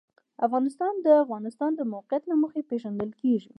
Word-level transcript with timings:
افغانستان 0.47 0.93
د 0.99 0.99
د 1.05 1.07
افغانستان 1.23 1.71
د 1.75 1.81
موقعیت 1.93 2.23
له 2.27 2.35
مخې 2.43 2.61
پېژندل 2.69 3.11
کېږي. 3.21 3.49